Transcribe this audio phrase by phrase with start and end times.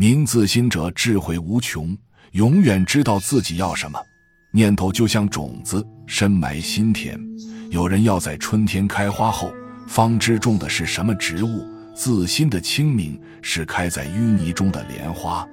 [0.00, 1.94] 明自心者智慧无穷，
[2.32, 4.00] 永远知道自己要什么。
[4.50, 7.20] 念头就像种子，深埋心田。
[7.68, 9.52] 有人要在春天开花后，
[9.86, 11.68] 方知种的是什么植物。
[11.94, 15.46] 自心的清明是开在淤泥中的莲花。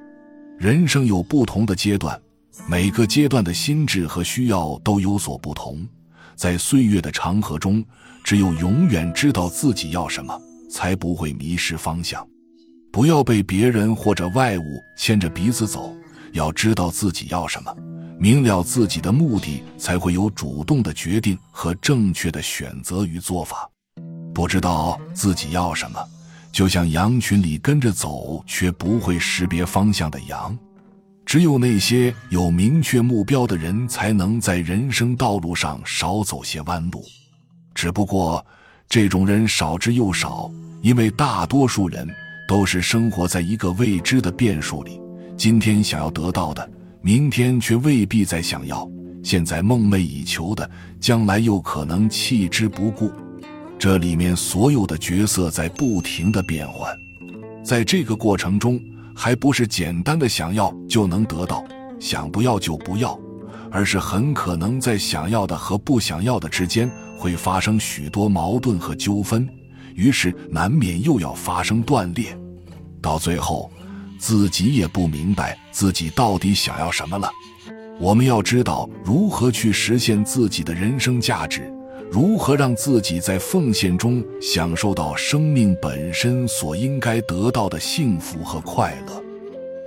[0.57, 2.17] 人生有不同的阶段，
[2.69, 5.85] 每个阶段的心智和需要都有所不同。
[6.37, 7.83] 在岁月的长河中，
[8.23, 10.41] 只有永远知道自己要什么，
[10.71, 12.25] 才不会迷失方向。
[12.91, 15.95] 不要被别人或者外物牵着鼻子走，
[16.33, 17.75] 要知道自己要什么，
[18.19, 23.69] 明了自己的目的，才会有主动的决定和正确的选择与做法。
[24.33, 25.99] 不知道自己要什么。
[26.49, 30.57] 就像羊群里跟着走却不会识别方向的羊，
[31.23, 37.03] 只有那些有明确目标的人，才能在人生道路上少走些弯路。
[37.75, 38.43] 只不过，
[38.89, 40.49] 这种人少之又少，
[40.81, 42.07] 因为大多数人
[42.47, 44.99] 都是生活在一个未知的变数里。
[45.35, 46.67] 今天想要得到的，
[47.01, 48.89] 明天却未必再想要；
[49.21, 50.67] 现在梦寐以求的，
[50.99, 53.11] 将来又可能弃之不顾。
[53.77, 56.91] 这里面所有的角色在不停的变换，
[57.63, 58.79] 在这个过程中，
[59.15, 61.63] 还不是简单的想要就能得到，
[61.99, 63.19] 想不要就不要，
[63.69, 69.47] 而是很可能在想要的和不想要的之间会发生许多矛盾和纠纷，
[69.97, 72.37] 于是难免又要发生断裂，
[73.01, 73.69] 到最后，
[74.19, 77.27] 自己也不明白自己到底想要什么了。
[77.99, 81.73] 我们要知道如何去实现自己的人生价值。
[82.09, 89.21] 如何让自己在奉献中享受到生命本身所应该得到的幸福和快乐？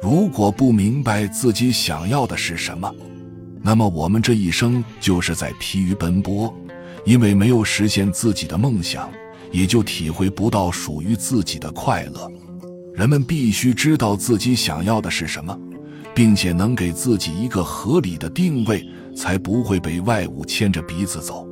[0.03, 2.93] 如果不明白自己想要的是什么，
[3.63, 6.55] 那么我们这一生就是在疲于奔波，
[7.07, 9.09] 因为没有实现自己的梦想，
[9.51, 12.31] 也就体会不到属于自己的快乐。
[12.95, 15.57] 人们必须知道自己想要的是什么，
[16.15, 18.85] 并且能给自己一个合理的定位，
[19.17, 21.49] 才不会被外物牵着鼻子走。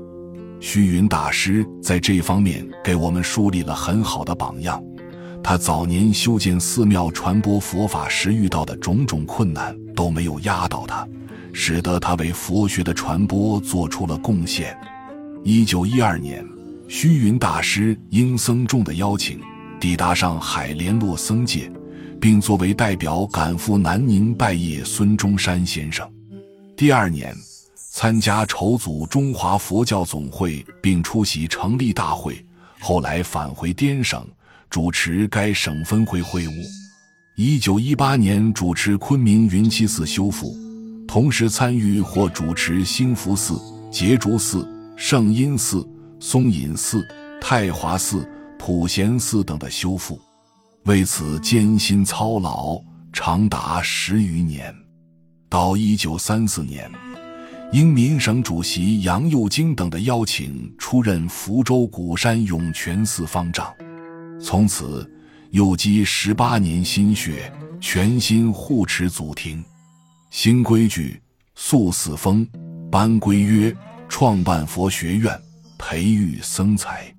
[0.61, 4.83] 虚云大师在这方面给我们树立了很好的榜样。
[5.43, 11.07] 他早年修建寺庙、传播佛法时遇到的种种困难都没有压倒他，
[11.53, 14.77] 使得他为佛学的传播做出了贡献。
[15.45, 16.45] 一九一二年，
[16.91, 19.39] 虚云大师应僧众的邀请，
[19.79, 21.71] 抵达上海联络僧界，
[22.19, 26.11] 并作为代表赶赴南宁拜谒孙中山先生。
[26.77, 27.37] 第二年。
[27.91, 32.45] 参加筹组中华佛教总会，并出席成立大会。
[32.79, 34.25] 后来返回滇省，
[34.71, 36.53] 主持该省分会会务。
[37.35, 40.55] 一九一八年，主持昆明云栖寺修复，
[41.09, 43.61] 同时参与或主持兴福寺、
[43.91, 44.65] 结竹寺、
[44.97, 45.85] 圣音寺、
[46.21, 47.07] 松隐寺、
[47.41, 50.21] 太华寺、普贤寺等的修复，
[50.85, 52.81] 为此艰辛操劳
[53.13, 54.75] 长达十余年。
[55.49, 56.91] 到一九三四年。
[57.71, 63.71] 应民省主席杨佑京等的邀请，出任福州鼓山涌泉寺方丈。
[64.41, 65.07] 从此，
[65.51, 69.63] 又积十八年心血，全心护持祖庭。
[70.31, 71.21] 新规矩，
[71.57, 72.49] 塑寺风，
[72.91, 73.77] 颁规约，
[74.09, 75.39] 创办佛学院，
[75.79, 77.15] 培育僧才。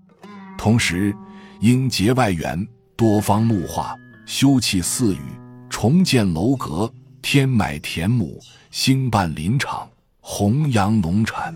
[0.57, 1.15] 同时，
[1.61, 5.19] 应结外援，多方募化，修葺寺宇，
[5.69, 8.39] 重建楼阁，添买田亩，
[8.69, 9.89] 兴办林场。
[10.21, 11.55] 弘扬农产，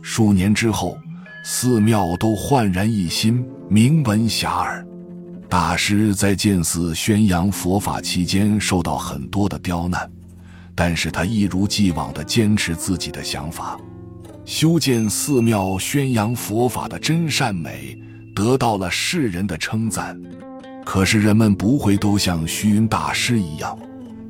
[0.00, 0.96] 数年之后，
[1.44, 4.86] 寺庙都焕然一新，名闻遐迩。
[5.46, 10.10] 大师在建寺宣扬佛法期间受到很多的刁难，
[10.74, 13.78] 但是他一如既往地坚持自己的想法，
[14.48, 17.94] 修建寺庙宣扬佛法的真善美
[18.34, 20.18] 得到了世人的称赞。
[20.86, 23.78] 可是人们不会都像虚云大师一样，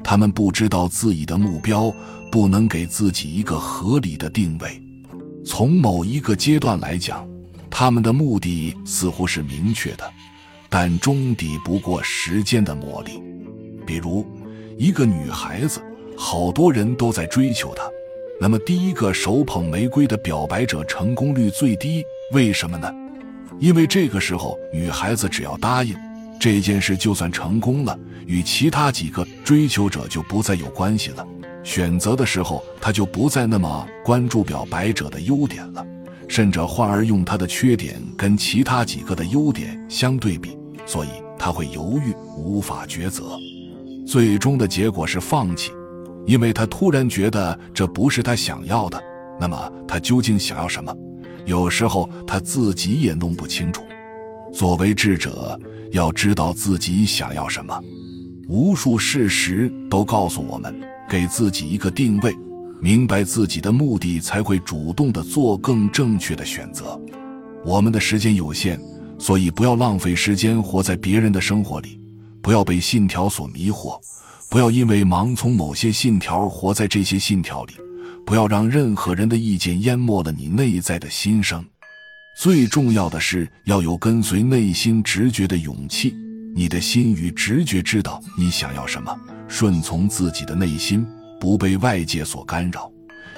[0.03, 1.95] 他们不知道自己的目标。
[2.31, 4.83] 不能给自己一个合理的定位。
[5.47, 7.27] 从某一个阶段来讲，
[7.71, 10.05] 他们的目的似乎是明确的，
[10.69, 13.23] 但终抵不过时间的磨砺。
[13.87, 14.27] 比如，
[14.77, 15.81] 一个女孩子，
[16.19, 17.83] 好多人都在追求她，
[18.41, 22.89] 那么第一个手捧玫瑰的表白者成功率最低，为什么呢？
[23.59, 25.97] 因为这个时候，女孩子只要答应
[26.41, 31.27] 这件事，就算成功了，与其他几个追求者就不再有关系了。
[31.65, 35.85] 选择的时候，他就不再那么关注表白者的优点了，
[36.29, 40.57] 甚至换而用他的缺点跟其他几个的优点相对比，
[40.87, 43.37] 所以他会犹豫，无法抉择，
[44.07, 45.73] 最终的结果是放弃，
[46.29, 49.03] 因为他突然觉得这不是他想要的。
[49.41, 50.95] 那么他究竟想要什么？
[51.47, 53.83] 有时候他自己也弄不清楚。
[54.53, 55.59] 作为智者，
[55.93, 57.81] 要知道自己想要什么。
[58.47, 60.79] 无数事实都告诉我们，
[61.09, 62.37] 给自己一个定位，
[62.79, 67.01] 明白自己的目的，才会主动的做更正确的选择。
[67.65, 68.79] 我们的时间有限，
[69.19, 71.99] 所以不要浪费时间活在别人的生活里，
[72.43, 73.99] 不要被信条所迷惑，
[74.51, 77.75] 不要因为盲从某些信条活在这些信条里，
[78.25, 81.65] 不要让任何人的意见淹没了你内在的心声。
[82.35, 86.15] 最重要的是要有跟随内心直觉的勇气，
[86.55, 89.15] 你的心与直觉知道你想要什么，
[89.49, 91.07] 顺从自己的内心，
[91.39, 92.91] 不被外界所干扰，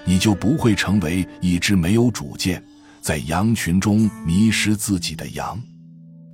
[0.04, 2.62] 你就不会成为一只没有主见。
[3.00, 5.58] 在羊群中迷失自己的羊。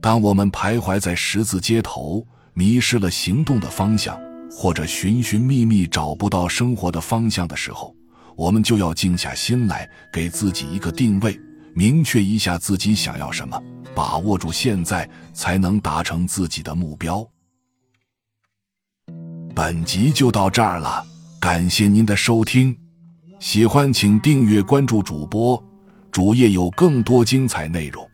[0.03, 4.19] 当我们徘徊在十字街头，迷失了行动的方向，
[4.51, 7.95] 或者寻寻觅觅找不到生活的方向的时候，
[8.37, 11.39] 我们就要静下心来，给自己一个定位，
[11.75, 13.61] 明确一下自己想要什么，
[13.95, 17.27] 把握住现在，才能达成自己的目标。
[19.55, 21.05] 本集就到这儿了，
[21.41, 22.77] 感谢您的收听，
[23.39, 25.63] 喜欢请订阅关注主播。
[26.13, 28.07] 主页有更多精彩内容。